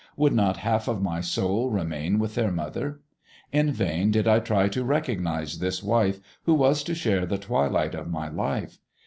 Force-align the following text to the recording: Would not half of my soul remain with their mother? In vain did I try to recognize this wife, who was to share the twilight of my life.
Would 0.17 0.33
not 0.33 0.57
half 0.57 0.87
of 0.87 0.99
my 1.03 1.21
soul 1.21 1.69
remain 1.69 2.17
with 2.17 2.33
their 2.33 2.49
mother? 2.51 3.01
In 3.51 3.71
vain 3.71 4.09
did 4.09 4.27
I 4.27 4.39
try 4.39 4.67
to 4.67 4.83
recognize 4.83 5.59
this 5.59 5.83
wife, 5.83 6.19
who 6.45 6.55
was 6.55 6.81
to 6.85 6.95
share 6.95 7.27
the 7.27 7.37
twilight 7.37 7.93
of 7.93 8.09
my 8.09 8.27
life. 8.27 8.79